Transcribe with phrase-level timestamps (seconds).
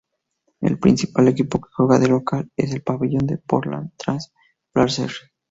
[0.61, 4.19] El principal equipo que juega de local en el pabellón es Portland Trail
[4.73, 5.21] Blazers.